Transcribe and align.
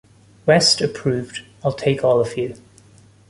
West 0.47 0.81
approved, 0.81 1.43
I'll 1.63 1.73
take 1.73 2.03
all 2.03 2.19
of 2.19 2.35
you. 2.35 2.55